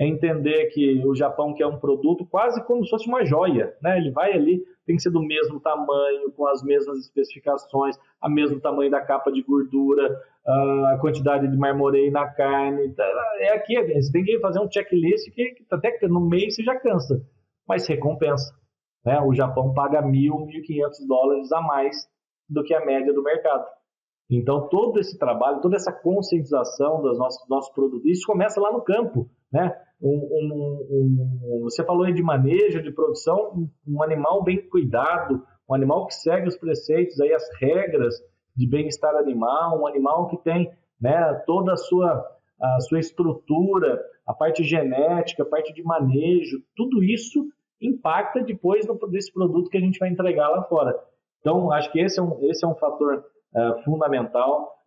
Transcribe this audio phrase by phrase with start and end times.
[0.00, 3.98] é entender que o Japão quer um produto quase como se fosse uma joia, né?
[3.98, 8.58] Ele vai ali, tem que ser do mesmo tamanho, com as mesmas especificações, a mesmo
[8.58, 12.94] tamanho da capa de gordura, a quantidade de marmoreio na carne.
[12.94, 13.04] Tá,
[13.40, 17.22] é aqui, você tem que fazer um checklist que, até no mês você já cansa,
[17.68, 18.54] mas recompensa.
[19.04, 19.20] Né?
[19.20, 22.08] O Japão paga mil, mil e quinhentos dólares a mais
[22.48, 23.66] do que a média do mercado.
[24.30, 28.80] Então, todo esse trabalho, toda essa conscientização dos nossos, nossos produtos, isso começa lá no
[28.80, 29.28] campo.
[29.52, 29.76] Né?
[30.02, 36.14] Um, um, você falou de manejo, de produção, um animal bem cuidado, um animal que
[36.14, 38.14] segue os preceitos, aí as regras
[38.56, 42.26] de bem-estar animal, um animal que tem né, toda a sua,
[42.60, 47.46] a sua estrutura, a parte genética, a parte de manejo, tudo isso
[47.80, 50.94] impacta depois no, desse produto que a gente vai entregar lá fora.
[51.40, 53.24] Então, acho que esse é um, esse é um fator
[53.54, 54.76] uh, fundamental.